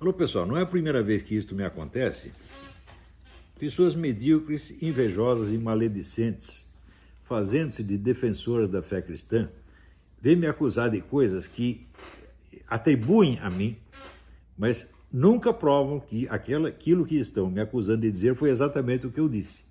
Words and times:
Alô, 0.00 0.14
pessoal, 0.14 0.46
não 0.46 0.56
é 0.56 0.62
a 0.62 0.66
primeira 0.66 1.02
vez 1.02 1.20
que 1.20 1.34
isto 1.34 1.54
me 1.54 1.62
acontece. 1.62 2.32
Pessoas 3.58 3.94
medíocres, 3.94 4.82
invejosas 4.82 5.52
e 5.52 5.58
maledicentes, 5.58 6.64
fazendo-se 7.24 7.84
de 7.84 7.98
defensoras 7.98 8.70
da 8.70 8.80
fé 8.80 9.02
cristã, 9.02 9.50
vêm 10.18 10.36
me 10.36 10.46
acusar 10.46 10.88
de 10.88 11.02
coisas 11.02 11.46
que 11.46 11.86
atribuem 12.66 13.38
a 13.40 13.50
mim, 13.50 13.76
mas 14.56 14.90
nunca 15.12 15.52
provam 15.52 16.00
que 16.00 16.26
aquela, 16.30 16.70
aquilo 16.70 17.04
que 17.04 17.18
estão 17.18 17.50
me 17.50 17.60
acusando 17.60 18.00
de 18.00 18.10
dizer 18.10 18.34
foi 18.34 18.48
exatamente 18.48 19.06
o 19.06 19.12
que 19.12 19.20
eu 19.20 19.28
disse. 19.28 19.66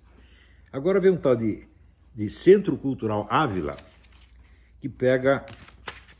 Agora 0.72 1.00
vem 1.00 1.10
um 1.10 1.16
tal 1.16 1.34
de, 1.34 1.66
de 2.14 2.30
Centro 2.30 2.76
Cultural 2.76 3.26
Ávila, 3.28 3.74
que 4.80 4.88
pega 4.88 5.44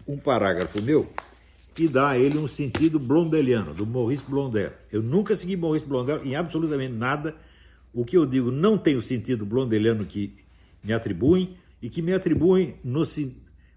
um 0.05 0.19
parágrafo 0.19 0.83
meu 0.83 1.09
e 1.79 1.89
dá 1.89 2.11
a 2.11 2.19
ele 2.19 2.39
um 2.39 2.49
sentido 2.49 2.99
blondeliano, 2.99 3.73
do 3.73 3.87
Maurice 3.87 4.25
Blondel. 4.29 4.73
Eu 4.93 5.03
nunca 5.03 5.35
segui 5.35 5.57
Maurice 5.57 5.87
Blondel 5.87 6.25
em 6.25 6.35
absolutamente 6.35 6.93
nada. 6.93 7.35
O 7.93 8.05
que 8.05 8.17
eu 8.17 8.27
digo 8.27 8.51
não 8.51 8.77
tem 8.77 8.97
o 8.97 9.03
sentido 9.03 9.47
blondeliano 9.47 10.05
que 10.05 10.35
me 10.83 10.93
atribuem 10.93 11.57
e 11.81 11.89
que 11.89 12.03
me 12.03 12.13
atribuem 12.13 12.75
no, 12.85 13.03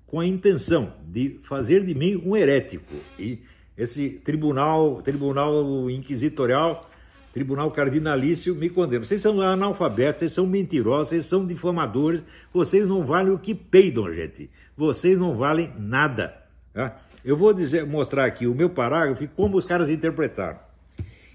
com 0.06 0.20
a 0.20 0.26
intenção 0.26 0.94
de 1.08 1.40
fazer 1.44 1.86
de 1.86 1.96
mim 1.96 2.22
um 2.26 2.36
herético. 2.36 2.94
E 3.18 3.40
esse 3.78 4.10
tribunal, 4.10 5.02
tribunal 5.02 5.90
inquisitorial, 5.90 6.90
tribunal 7.34 7.72
cardinalício 7.72 8.54
me 8.54 8.70
condena. 8.70 9.04
Vocês 9.04 9.22
são 9.22 9.42
analfabetos, 9.42 10.20
vocês 10.20 10.32
são 10.34 10.46
mentirosos, 10.46 11.08
vocês 11.10 11.26
são 11.26 11.48
difamadores, 11.48 12.24
vocês 12.54 12.88
não 12.88 13.04
valem 13.04 13.34
o 13.34 13.40
que 13.40 13.56
peidam, 13.56 14.14
gente. 14.14 14.50
Vocês 14.78 15.18
não 15.18 15.36
valem 15.36 15.72
nada. 15.80 16.43
Tá? 16.74 17.00
Eu 17.24 17.38
vou 17.38 17.54
dizer, 17.54 17.86
mostrar 17.86 18.26
aqui 18.26 18.48
o 18.48 18.56
meu 18.56 18.70
parágrafo 18.70 19.24
e 19.24 19.28
como 19.28 19.58
os 19.58 19.66
caras 19.66 19.90
interpretaram. 19.90 20.60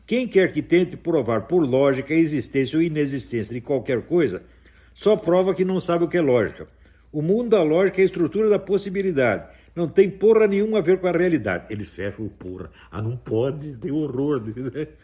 Quem 0.06 0.26
quer 0.26 0.52
que 0.52 0.62
tente 0.62 0.96
provar 0.96 1.42
por 1.42 1.60
lógica 1.60 2.14
a 2.14 2.16
existência 2.16 2.76
ou 2.76 2.82
inexistência 2.82 3.54
de 3.54 3.60
qualquer 3.60 4.02
coisa, 4.02 4.42
só 4.94 5.16
prova 5.16 5.54
que 5.54 5.64
não 5.64 5.78
sabe 5.78 6.04
o 6.04 6.08
que 6.08 6.16
é 6.16 6.20
lógica. 6.20 6.66
O 7.12 7.22
mundo 7.22 7.50
da 7.50 7.62
lógica 7.62 8.00
é 8.00 8.02
a 8.02 8.06
estrutura 8.06 8.48
da 8.48 8.58
possibilidade. 8.58 9.46
Não 9.74 9.88
tem 9.88 10.10
porra 10.10 10.46
nenhuma 10.46 10.78
a 10.78 10.82
ver 10.82 10.98
com 10.98 11.06
a 11.06 11.12
realidade. 11.12 11.72
Eles 11.72 11.88
fecham 11.88 12.26
o 12.26 12.30
porra. 12.30 12.70
Ah, 12.90 13.00
não 13.00 13.16
pode, 13.16 13.76
tem 13.76 13.92
horror. 13.92 14.42
Né? 14.44 14.88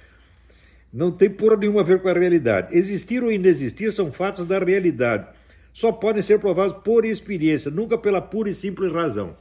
Não 0.93 1.11
tem 1.11 1.29
porra 1.29 1.57
nenhuma 1.57 1.81
a 1.81 1.85
ver 1.85 2.01
com 2.01 2.09
a 2.09 2.13
realidade. 2.13 2.77
Existir 2.77 3.21
ou 3.21 3.33
inexistir 3.33 3.93
são 3.93 4.13
fatos 4.13 4.47
da 4.47 4.61
realidade. 4.61 5.27
Só 5.73 5.91
podem 5.91 6.23
ser 6.23 6.39
provados 6.39 6.77
por 6.85 7.05
experiência, 7.05 7.69
nunca 7.69 7.99
pela 7.99 8.23
pura 8.23 8.49
e 8.49 8.55
simples 8.55 8.93
razão. 8.93 9.37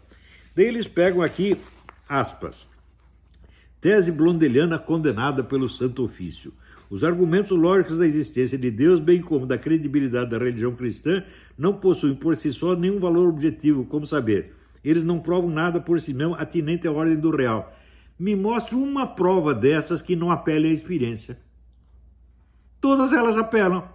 Daí 0.55 0.67
eles 0.67 0.87
pegam 0.87 1.21
aqui, 1.21 1.57
aspas, 2.07 2.67
tese 3.81 4.11
blondeliana 4.11 4.77
condenada 4.77 5.43
pelo 5.43 5.67
Santo 5.67 6.03
Ofício. 6.03 6.53
Os 6.89 7.03
argumentos 7.03 7.57
lógicos 7.57 7.97
da 7.97 8.05
existência 8.05 8.55
de 8.55 8.69
Deus, 8.69 8.99
bem 8.99 9.19
como 9.19 9.47
da 9.47 9.57
credibilidade 9.57 10.29
da 10.29 10.37
religião 10.37 10.75
cristã, 10.75 11.23
não 11.57 11.73
possuem 11.73 12.13
por 12.13 12.35
si 12.35 12.53
só 12.53 12.75
nenhum 12.75 12.99
valor 12.99 13.27
objetivo, 13.27 13.83
como 13.85 14.05
saber. 14.05 14.53
Eles 14.83 15.03
não 15.03 15.19
provam 15.19 15.49
nada 15.49 15.81
por 15.81 15.99
si 15.99 16.13
mesmo 16.13 16.35
atinente 16.35 16.87
à 16.87 16.91
ordem 16.91 17.17
do 17.17 17.35
real. 17.35 17.75
Me 18.19 18.35
mostre 18.35 18.75
uma 18.75 19.07
prova 19.07 19.55
dessas 19.55 20.03
que 20.03 20.15
não 20.15 20.29
apele 20.29 20.67
à 20.67 20.71
experiência. 20.71 21.39
Todas 22.79 23.11
elas 23.11 23.37
apelam. 23.37 23.89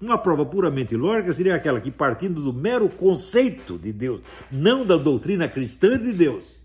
Uma 0.00 0.16
prova 0.16 0.46
puramente 0.46 0.96
lógica 0.96 1.32
seria 1.32 1.54
aquela 1.54 1.80
que, 1.80 1.90
partindo 1.90 2.40
do 2.40 2.52
mero 2.52 2.88
conceito 2.88 3.78
de 3.78 3.92
Deus, 3.92 4.22
não 4.50 4.84
da 4.84 4.96
doutrina 4.96 5.46
cristã 5.46 5.98
de 5.98 6.12
Deus, 6.12 6.56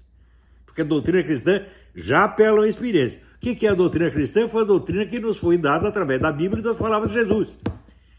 porque 0.66 0.82
a 0.82 0.86
doutrina 0.86 1.22
cristã 1.22 1.66
já 1.94 2.24
apela 2.24 2.64
à 2.64 2.68
experiência. 2.68 3.20
O 3.36 3.40
que 3.40 3.68
é 3.68 3.70
a 3.70 3.76
doutrina 3.76 4.10
cristã? 4.10 4.48
Foi 4.48 4.62
a 4.62 4.66
doutrina 4.66 5.06
que 5.06 5.20
nos 5.20 5.38
foi 5.38 5.58
dada 5.58 5.90
através 5.90 6.22
da 6.22 6.32
Bíblia 6.32 6.62
e 6.62 6.64
das 6.64 6.78
palavras 6.78 7.12
de 7.12 7.16
Jesus. 7.16 7.60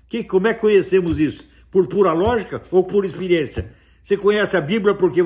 Que, 0.08 0.22
como 0.22 0.46
é 0.46 0.54
que 0.54 0.60
conhecemos 0.60 1.18
isso? 1.18 1.48
Por 1.70 1.88
pura 1.88 2.12
lógica 2.12 2.62
ou 2.70 2.84
por 2.84 3.04
experiência? 3.04 3.74
Você 4.02 4.16
conhece 4.16 4.56
a 4.56 4.60
Bíblia 4.60 4.94
porque 4.94 5.20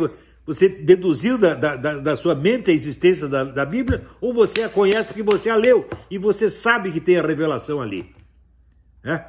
você 0.46 0.68
deduziu 0.68 1.36
da, 1.36 1.54
da, 1.54 1.76
da 1.76 2.16
sua 2.16 2.34
mente 2.34 2.70
a 2.70 2.74
existência 2.74 3.28
da, 3.28 3.44
da, 3.44 3.66
Bíblia 3.66 4.06
ou 4.20 4.32
você 4.32 4.62
a 4.62 4.68
conhece 4.68 5.08
porque 5.08 5.22
você 5.22 5.50
a 5.50 5.56
leu 5.56 5.86
e 6.10 6.16
você 6.16 6.48
sabe 6.48 6.90
que 6.90 7.00
tem 7.00 7.18
a 7.18 7.22
revelação 7.22 7.82
ali? 7.82 8.14
É? 9.04 9.22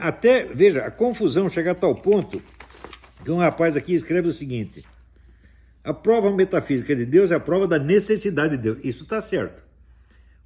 Até, 0.00 0.44
veja, 0.44 0.84
a 0.84 0.90
confusão 0.90 1.48
chega 1.48 1.70
a 1.70 1.74
tal 1.74 1.94
ponto 1.94 2.42
que 3.24 3.30
um 3.30 3.38
rapaz 3.38 3.76
aqui 3.76 3.94
escreve 3.94 4.28
o 4.28 4.32
seguinte: 4.32 4.84
a 5.82 5.92
prova 5.94 6.32
metafísica 6.32 6.94
de 6.96 7.04
Deus 7.04 7.30
é 7.30 7.34
a 7.34 7.40
prova 7.40 7.66
da 7.66 7.78
necessidade 7.78 8.56
de 8.56 8.62
Deus. 8.62 8.84
Isso 8.84 9.04
está 9.04 9.20
certo. 9.20 9.62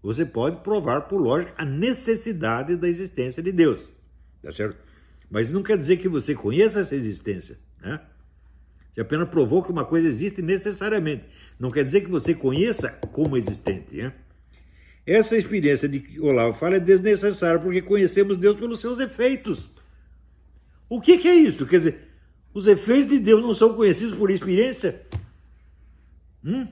Você 0.02 0.24
pode 0.24 0.62
provar 0.62 1.02
por 1.02 1.20
lógica 1.20 1.54
a 1.56 1.64
necessidade 1.64 2.76
da 2.76 2.88
existência 2.88 3.42
de 3.42 3.50
Deus. 3.50 3.88
Tá 4.42 4.52
certo? 4.52 4.76
Mas 5.30 5.50
não 5.52 5.62
quer 5.62 5.76
dizer 5.76 5.96
que 5.96 6.08
você 6.08 6.34
conheça 6.34 6.80
essa 6.80 6.94
existência. 6.94 7.58
Né? 7.80 8.00
Você 8.92 9.00
apenas 9.00 9.28
provou 9.28 9.62
que 9.62 9.70
uma 9.70 9.84
coisa 9.84 10.06
existe 10.06 10.40
necessariamente. 10.40 11.24
Não 11.58 11.70
quer 11.70 11.84
dizer 11.84 12.02
que 12.02 12.10
você 12.10 12.34
conheça 12.34 12.90
como 13.12 13.36
existente. 13.36 13.96
Né? 13.96 14.12
Essa 15.08 15.38
experiência 15.38 15.88
de 15.88 16.00
que 16.00 16.20
Olavo 16.20 16.52
fala 16.58 16.76
é 16.76 16.80
desnecessária, 16.80 17.58
porque 17.58 17.80
conhecemos 17.80 18.36
Deus 18.36 18.58
pelos 18.58 18.78
seus 18.78 19.00
efeitos. 19.00 19.70
O 20.86 21.00
que, 21.00 21.16
que 21.16 21.26
é 21.26 21.34
isso? 21.34 21.64
Quer 21.64 21.78
dizer, 21.78 22.08
os 22.52 22.66
efeitos 22.66 23.08
de 23.08 23.18
Deus 23.18 23.42
não 23.42 23.54
são 23.54 23.72
conhecidos 23.72 24.14
por 24.14 24.30
experiência? 24.30 25.00
Hum? 26.44 26.68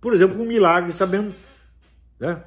Por 0.00 0.14
exemplo, 0.14 0.40
um 0.40 0.46
milagre, 0.46 0.92
sabemos. 0.92 1.34
Né? 2.20 2.40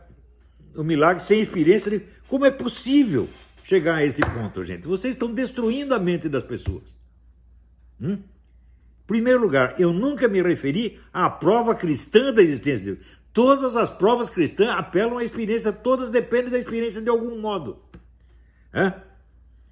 um 0.77 0.83
milagre 0.83 1.21
sem 1.21 1.41
experiência. 1.41 2.01
Como 2.25 2.45
é 2.45 2.51
possível 2.51 3.27
chegar 3.65 3.95
a 3.95 4.05
esse 4.05 4.21
ponto, 4.21 4.63
gente? 4.63 4.87
Vocês 4.87 5.13
estão 5.13 5.33
destruindo 5.33 5.93
a 5.93 5.99
mente 5.99 6.29
das 6.29 6.45
pessoas. 6.45 6.97
Hum? 7.99 8.17
Primeiro 9.05 9.41
lugar, 9.41 9.75
eu 9.77 9.91
nunca 9.91 10.29
me 10.29 10.41
referi 10.41 11.01
à 11.11 11.29
prova 11.29 11.75
cristã 11.75 12.33
da 12.33 12.41
existência 12.41 12.79
de 12.79 12.91
Deus. 12.93 13.13
Todas 13.33 13.75
as 13.75 13.89
provas 13.89 14.29
cristãs 14.29 14.69
apelam 14.69 15.17
à 15.17 15.23
experiência, 15.23 15.73
todas 15.73 16.11
dependem 16.11 16.51
da 16.51 16.59
experiência 16.59 17.01
de 17.01 17.09
algum 17.09 17.39
modo. 17.39 17.79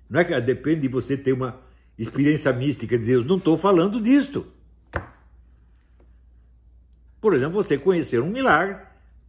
Não 0.10 0.20
é 0.20 0.26
que 0.26 0.42
depende 0.42 0.82
de 0.82 0.88
você 0.88 1.16
ter 1.16 1.32
uma 1.32 1.62
experiência 1.98 2.52
mística 2.52 2.98
de 2.98 3.06
Deus. 3.06 3.26
Não 3.26 3.38
estou 3.38 3.58
falando 3.58 4.02
disto. 4.02 4.48
Por 7.22 7.36
exemplo, 7.36 7.54
você 7.54 7.78
conhecer 7.78 8.20
um 8.20 8.32
milagre, 8.32 8.78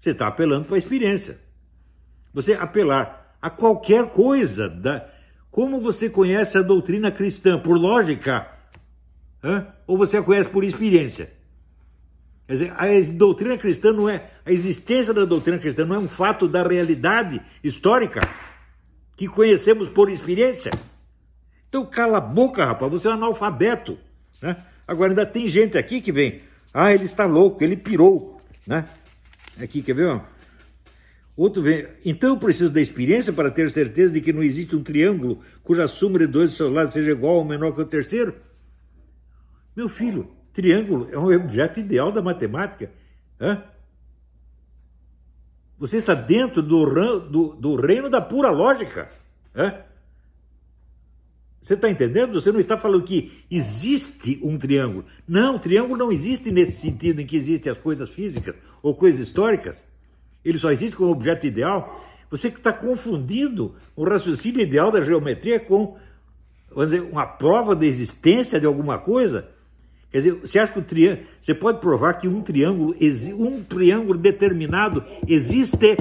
você 0.00 0.10
está 0.10 0.26
apelando 0.26 0.64
para 0.64 0.76
a 0.76 0.78
experiência 0.78 1.38
você 2.32 2.54
apelar 2.54 3.36
a 3.40 3.50
qualquer 3.50 4.10
coisa, 4.10 4.68
da, 4.68 5.08
como 5.50 5.80
você 5.80 6.08
conhece 6.08 6.56
a 6.56 6.62
doutrina 6.62 7.10
cristã? 7.10 7.58
Por 7.58 7.76
lógica? 7.76 8.48
Ou 9.86 9.98
você 9.98 10.18
a 10.18 10.22
conhece 10.22 10.48
por 10.48 10.64
experiência? 10.64 11.30
Quer 12.52 12.56
dizer, 12.56 12.74
a 12.76 13.12
doutrina 13.14 13.56
cristã 13.56 13.94
não 13.94 14.10
é, 14.10 14.30
a 14.44 14.52
existência 14.52 15.14
da 15.14 15.24
doutrina 15.24 15.58
cristã 15.58 15.86
não 15.86 15.96
é 15.96 15.98
um 15.98 16.08
fato 16.08 16.46
da 16.46 16.62
realidade 16.62 17.40
histórica 17.64 18.28
que 19.16 19.26
conhecemos 19.26 19.88
por 19.88 20.10
experiência. 20.10 20.70
Então 21.66 21.86
cala 21.86 22.18
a 22.18 22.20
boca, 22.20 22.62
rapaz, 22.66 22.92
você 22.92 23.08
é 23.08 23.10
um 23.10 23.14
analfabeto. 23.14 23.96
Né? 24.42 24.54
Agora 24.86 25.12
ainda 25.12 25.24
tem 25.24 25.48
gente 25.48 25.78
aqui 25.78 26.02
que 26.02 26.12
vem, 26.12 26.42
ah, 26.74 26.92
ele 26.92 27.06
está 27.06 27.24
louco, 27.24 27.64
ele 27.64 27.74
pirou. 27.74 28.38
Né? 28.66 28.86
Aqui, 29.58 29.80
quer 29.80 29.94
ver? 29.94 30.08
Ó? 30.08 30.20
Outro 31.34 31.62
vem, 31.62 31.86
então 32.04 32.34
eu 32.34 32.36
preciso 32.36 32.70
da 32.70 32.82
experiência 32.82 33.32
para 33.32 33.50
ter 33.50 33.70
certeza 33.70 34.12
de 34.12 34.20
que 34.20 34.30
não 34.30 34.42
existe 34.42 34.76
um 34.76 34.82
triângulo 34.82 35.40
cuja 35.64 35.86
suma 35.86 36.18
de 36.18 36.26
dois 36.26 36.52
seus 36.52 36.70
lados 36.70 36.92
seja 36.92 37.12
igual 37.12 37.36
ou 37.36 37.46
menor 37.46 37.74
que 37.74 37.80
o 37.80 37.86
terceiro? 37.86 38.34
Meu 39.74 39.88
filho, 39.88 40.41
triângulo 40.52 41.08
é 41.10 41.18
um 41.18 41.34
objeto 41.34 41.80
ideal 41.80 42.12
da 42.12 42.22
matemática. 42.22 42.90
Hã? 43.40 43.62
Você 45.78 45.96
está 45.96 46.14
dentro 46.14 46.62
do, 46.62 47.20
do, 47.20 47.54
do 47.54 47.76
reino 47.76 48.08
da 48.08 48.20
pura 48.20 48.50
lógica. 48.50 49.08
Hã? 49.54 49.80
Você 51.60 51.74
está 51.74 51.88
entendendo? 51.88 52.40
Você 52.40 52.50
não 52.50 52.60
está 52.60 52.76
falando 52.76 53.04
que 53.04 53.44
existe 53.50 54.40
um 54.42 54.58
triângulo. 54.58 55.04
Não, 55.26 55.56
o 55.56 55.58
triângulo 55.58 55.96
não 55.96 56.10
existe 56.12 56.50
nesse 56.50 56.80
sentido 56.80 57.20
em 57.20 57.26
que 57.26 57.36
existem 57.36 57.70
as 57.70 57.78
coisas 57.78 58.08
físicas 58.08 58.54
ou 58.82 58.94
coisas 58.94 59.20
históricas 59.20 59.84
ele 60.44 60.58
só 60.58 60.70
existe 60.70 60.96
como 60.96 61.10
objeto 61.10 61.46
ideal, 61.46 62.04
você 62.30 62.50
que 62.50 62.58
está 62.58 62.72
confundindo 62.72 63.76
o 63.94 64.04
raciocínio 64.04 64.60
ideal 64.60 64.90
da 64.90 65.02
geometria 65.02 65.60
com 65.60 65.96
dizer, 66.76 67.02
uma 67.02 67.26
prova 67.26 67.76
da 67.76 67.86
existência 67.86 68.58
de 68.58 68.66
alguma 68.66 68.98
coisa. 68.98 69.48
Quer 70.12 70.18
dizer, 70.18 70.32
você 70.34 70.58
acha 70.58 70.74
que 70.74 70.78
o 70.78 70.84
triângulo. 70.84 71.26
Você 71.40 71.54
pode 71.54 71.80
provar 71.80 72.14
que 72.14 72.28
um 72.28 72.42
triângulo, 72.42 72.94
um 73.38 73.64
triângulo 73.64 74.18
determinado 74.18 75.02
existe? 75.26 75.96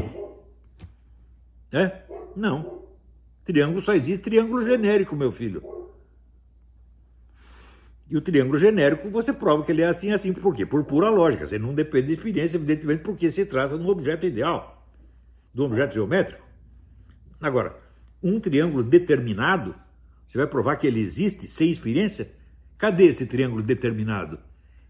É? 1.71 2.03
Não. 2.35 2.83
Triângulo 3.45 3.81
só 3.81 3.93
existe 3.93 4.21
triângulo 4.21 4.65
genérico, 4.65 5.15
meu 5.15 5.31
filho. 5.31 5.63
E 8.09 8.17
o 8.17 8.21
triângulo 8.21 8.57
genérico, 8.57 9.09
você 9.09 9.31
prova 9.31 9.63
que 9.63 9.71
ele 9.71 9.81
é 9.81 9.87
assim, 9.87 10.11
assim. 10.11 10.33
Por 10.33 10.53
quê? 10.53 10.65
Por 10.65 10.83
pura 10.83 11.09
lógica. 11.09 11.47
Você 11.47 11.57
não 11.57 11.73
depende 11.73 12.07
de 12.07 12.13
experiência, 12.15 12.57
evidentemente, 12.57 13.03
porque 13.03 13.31
se 13.31 13.45
trata 13.45 13.77
de 13.77 13.83
um 13.83 13.87
objeto 13.87 14.25
ideal, 14.25 14.85
de 15.53 15.61
um 15.61 15.63
objeto 15.63 15.93
geométrico. 15.93 16.45
Agora, 17.39 17.79
um 18.21 18.41
triângulo 18.41 18.83
determinado, 18.83 19.73
você 20.27 20.37
vai 20.37 20.47
provar 20.47 20.75
que 20.75 20.85
ele 20.85 20.99
existe 20.99 21.47
sem 21.47 21.71
experiência? 21.71 22.40
Cadê 22.81 23.05
esse 23.05 23.27
triângulo 23.27 23.61
determinado? 23.61 24.39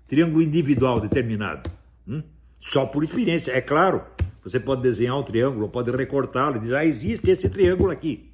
Triângulo 0.07 0.41
individual 0.41 1.01
determinado? 1.01 1.69
Hum? 2.07 2.23
Só 2.61 2.85
por 2.85 3.03
experiência, 3.03 3.51
é 3.51 3.59
claro. 3.59 4.01
Você 4.45 4.61
pode 4.61 4.81
desenhar 4.81 5.19
um 5.19 5.23
triângulo, 5.23 5.67
pode 5.67 5.91
recortá-lo 5.91 6.55
e 6.55 6.59
dizer, 6.61 6.75
ah, 6.77 6.85
existe 6.85 7.29
esse 7.29 7.49
triângulo 7.49 7.91
aqui. 7.91 8.31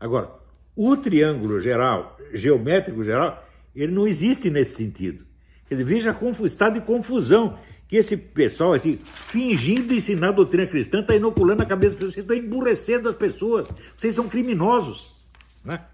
Agora, 0.00 0.30
o 0.74 0.96
triângulo 0.96 1.60
geral, 1.60 2.16
geométrico 2.32 3.04
geral, 3.04 3.46
ele 3.76 3.92
não 3.92 4.06
existe 4.06 4.48
nesse 4.48 4.76
sentido. 4.76 5.26
Quer 5.68 5.74
dizer, 5.74 5.84
veja 5.84 6.16
o 6.18 6.46
estado 6.46 6.80
de 6.80 6.86
confusão 6.86 7.58
que 7.86 7.96
esse 7.96 8.16
pessoal, 8.16 8.72
assim, 8.72 8.98
fingindo 9.04 9.92
ensinar 9.92 10.28
a 10.28 10.32
doutrina 10.32 10.66
cristã, 10.66 11.00
está 11.00 11.14
inoculando 11.14 11.62
a 11.62 11.66
cabeça 11.66 11.96
das 11.96 12.14
pessoas, 12.14 12.16
está 12.16 12.34
emburrecendo 12.34 13.10
as 13.10 13.14
pessoas. 13.14 13.68
Vocês 13.94 14.14
são 14.14 14.26
criminosos. 14.26 15.14
Né? 15.62 15.84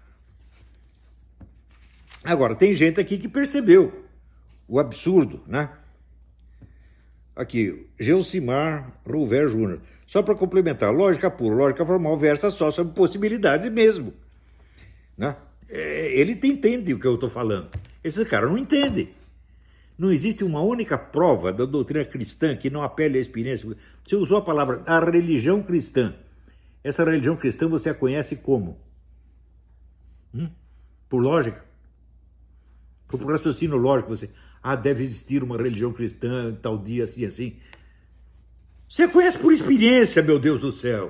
Agora, 2.23 2.55
tem 2.55 2.73
gente 2.73 2.99
aqui 2.99 3.17
que 3.17 3.27
percebeu 3.27 4.05
o 4.67 4.79
absurdo, 4.79 5.41
né? 5.47 5.69
Aqui, 7.35 7.87
Geucimar 7.99 9.01
Rouver 9.05 9.49
Júnior. 9.49 9.81
Só 10.05 10.21
para 10.21 10.35
complementar, 10.35 10.93
lógica 10.93 11.31
pura, 11.31 11.55
lógica 11.55 11.85
formal 11.85 12.17
versa 12.17 12.51
só 12.51 12.69
sobre 12.69 12.93
possibilidades 12.93 13.71
mesmo. 13.71 14.13
Né? 15.17 15.35
É, 15.69 16.19
ele 16.19 16.33
entende 16.43 16.93
o 16.93 16.99
que 16.99 17.07
eu 17.07 17.15
estou 17.15 17.29
falando. 17.29 17.69
Esse 18.03 18.23
cara 18.25 18.45
não 18.45 18.57
entende. 18.57 19.09
Não 19.97 20.11
existe 20.11 20.43
uma 20.43 20.61
única 20.61 20.97
prova 20.97 21.53
da 21.53 21.65
doutrina 21.65 22.03
cristã 22.03 22.55
que 22.55 22.69
não 22.69 22.83
apele 22.83 23.17
à 23.17 23.21
experiência. 23.21 23.75
Você 24.03 24.15
usou 24.15 24.37
a 24.37 24.41
palavra 24.41 24.83
a 24.85 24.99
religião 24.99 25.61
cristã. 25.63 26.13
Essa 26.83 27.03
religião 27.03 27.37
cristã 27.37 27.67
você 27.67 27.89
a 27.89 27.93
conhece 27.93 28.37
como? 28.37 28.79
Hum? 30.33 30.49
Por 31.07 31.21
lógica? 31.21 31.70
Por 33.11 33.29
raciocínio 33.29 33.77
lógico, 33.77 34.15
você. 34.15 34.29
Ah, 34.63 34.75
deve 34.75 35.03
existir 35.03 35.43
uma 35.43 35.57
religião 35.57 35.91
cristã, 35.91 36.55
tal 36.61 36.77
dia, 36.77 37.03
assim, 37.03 37.25
assim. 37.25 37.55
Você 38.87 39.07
conhece 39.07 39.37
por 39.37 39.51
experiência, 39.51 40.21
meu 40.21 40.39
Deus 40.39 40.61
do 40.61 40.71
céu. 40.71 41.07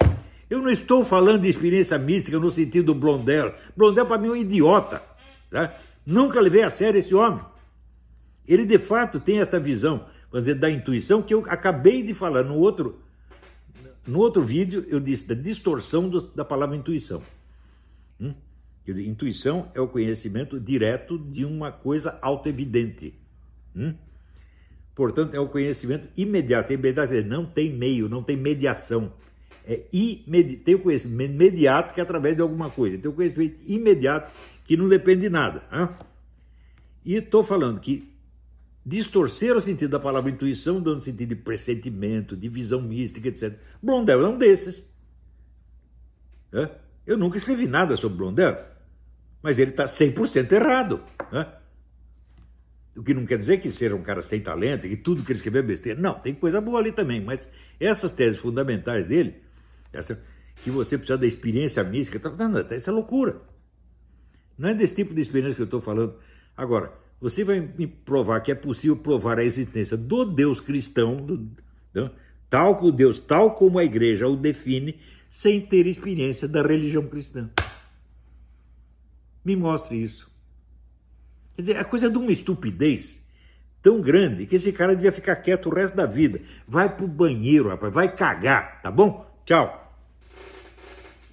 Eu 0.49 0.61
não 0.61 0.69
estou 0.69 1.03
falando 1.03 1.43
de 1.43 1.49
experiência 1.49 1.97
mística 1.97 2.37
no 2.37 2.51
sentido 2.51 2.87
do 2.87 2.95
Blondel. 2.95 3.55
Blondel, 3.75 4.05
para 4.05 4.17
mim, 4.17 4.27
é 4.27 4.31
um 4.31 4.35
idiota. 4.35 5.01
Tá? 5.49 5.73
Nunca 6.05 6.39
levei 6.41 6.63
a 6.63 6.69
sério 6.69 6.99
esse 6.99 7.13
homem. 7.13 7.43
Ele, 8.47 8.65
de 8.65 8.77
fato, 8.77 9.19
tem 9.19 9.39
esta 9.39 9.59
visão, 9.59 10.05
vamos 10.31 10.47
da 10.59 10.69
intuição 10.69 11.21
que 11.21 11.33
eu 11.33 11.43
acabei 11.47 12.03
de 12.03 12.13
falar 12.13 12.43
no 12.43 12.55
outro, 12.55 12.99
no 14.07 14.19
outro 14.19 14.41
vídeo. 14.41 14.85
Eu 14.87 14.99
disse 14.99 15.27
da 15.27 15.35
distorção 15.35 16.09
do, 16.09 16.21
da 16.21 16.43
palavra 16.43 16.75
intuição. 16.75 17.21
Hum? 18.19 18.33
Quer 18.83 18.93
dizer, 18.93 19.07
intuição 19.07 19.69
é 19.75 19.81
o 19.81 19.87
conhecimento 19.87 20.59
direto 20.59 21.17
de 21.17 21.45
uma 21.45 21.71
coisa 21.71 22.17
autoevidente. 22.21 23.13
Hum? 23.75 23.93
Portanto, 24.95 25.35
é 25.35 25.39
o 25.39 25.47
conhecimento 25.47 26.09
imediato. 26.17 26.73
Imediato 26.73 27.13
não 27.25 27.45
tem 27.45 27.71
meio, 27.71 28.09
não 28.09 28.23
tem 28.23 28.35
mediação. 28.35 29.13
É 29.65 29.83
imedi 29.93 30.57
tem 30.57 30.75
o 30.75 30.79
conhecimento 30.79 31.33
imediato 31.33 31.93
que 31.93 31.99
é 31.99 32.03
através 32.03 32.35
de 32.35 32.41
alguma 32.41 32.69
coisa. 32.69 32.97
Tem 32.97 33.09
o 33.09 33.13
conhecimento 33.13 33.61
imediato 33.67 34.33
que 34.65 34.75
não 34.75 34.89
depende 34.89 35.21
de 35.21 35.29
nada. 35.29 35.63
Hein? 35.71 35.89
E 37.05 37.15
estou 37.15 37.43
falando 37.43 37.79
que 37.79 38.11
distorcer 38.85 39.55
o 39.55 39.61
sentido 39.61 39.91
da 39.91 39.99
palavra 39.99 40.31
intuição, 40.31 40.81
dando 40.81 41.01
sentido 41.01 41.29
de 41.29 41.35
pressentimento, 41.35 42.35
de 42.35 42.49
visão 42.49 42.81
mística, 42.81 43.27
etc. 43.27 43.57
Blondel 43.81 44.25
é 44.25 44.27
um 44.27 44.37
desses. 44.37 44.91
Eu 47.11 47.17
nunca 47.17 47.37
escrevi 47.37 47.67
nada 47.67 47.97
sobre 47.97 48.19
Blondel, 48.19 48.57
mas 49.43 49.59
ele 49.59 49.71
está 49.71 49.83
100% 49.83 50.49
errado. 50.53 51.03
Né? 51.29 51.45
O 52.95 53.03
que 53.03 53.13
não 53.13 53.25
quer 53.25 53.37
dizer 53.37 53.57
que 53.59 53.69
seja 53.69 53.93
um 53.93 54.01
cara 54.01 54.21
sem 54.21 54.39
talento 54.39 54.87
e 54.87 54.91
que 54.91 54.95
tudo 54.95 55.21
que 55.21 55.29
ele 55.29 55.37
escreveu 55.37 55.61
é 55.61 55.65
besteira. 55.65 55.99
Não, 55.99 56.13
tem 56.13 56.33
coisa 56.33 56.61
boa 56.61 56.79
ali 56.79 56.93
também, 56.93 57.19
mas 57.19 57.51
essas 57.77 58.11
teses 58.11 58.39
fundamentais 58.39 59.07
dele, 59.07 59.35
essa, 59.91 60.23
que 60.63 60.71
você 60.71 60.97
precisa 60.97 61.17
da 61.17 61.27
experiência 61.27 61.83
mística, 61.83 62.17
tá, 62.17 62.29
não, 62.29 62.63
tá, 62.63 62.77
isso 62.77 62.89
é 62.89 62.93
loucura. 62.93 63.41
Não 64.57 64.69
é 64.69 64.73
desse 64.73 64.95
tipo 64.95 65.13
de 65.13 65.19
experiência 65.19 65.55
que 65.55 65.61
eu 65.61 65.65
estou 65.65 65.81
falando. 65.81 66.15
Agora, 66.55 66.93
você 67.19 67.43
vai 67.43 67.59
me 67.59 67.87
provar 67.87 68.39
que 68.39 68.53
é 68.53 68.55
possível 68.55 68.95
provar 68.95 69.37
a 69.37 69.43
existência 69.43 69.97
do 69.97 70.23
Deus 70.23 70.61
cristão, 70.61 71.17
do, 71.17 71.37
do, 71.93 72.11
tal 72.49 72.77
como 72.77 72.89
Deus, 72.89 73.19
tal 73.19 73.53
como 73.53 73.79
a 73.79 73.83
igreja 73.83 74.29
o 74.29 74.37
define, 74.37 74.97
sem 75.31 75.61
ter 75.61 75.87
experiência 75.87 76.45
da 76.45 76.61
religião 76.61 77.07
cristã. 77.07 77.49
Me 79.43 79.55
mostre 79.55 80.03
isso. 80.03 80.29
Quer 81.55 81.61
dizer, 81.61 81.77
a 81.77 81.85
coisa 81.85 82.07
é 82.07 82.09
de 82.09 82.17
uma 82.17 82.31
estupidez 82.33 83.25
tão 83.81 84.01
grande 84.01 84.45
que 84.45 84.57
esse 84.57 84.73
cara 84.73 84.93
devia 84.93 85.11
ficar 85.11 85.37
quieto 85.37 85.69
o 85.69 85.73
resto 85.73 85.95
da 85.95 86.05
vida. 86.05 86.41
Vai 86.67 86.93
pro 86.93 87.07
banheiro, 87.07 87.69
rapaz, 87.69 87.93
vai 87.93 88.13
cagar, 88.13 88.81
tá 88.81 88.91
bom? 88.91 89.25
Tchau. 89.45 89.80